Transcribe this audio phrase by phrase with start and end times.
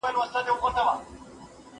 [0.03, 0.97] بیان کړئ.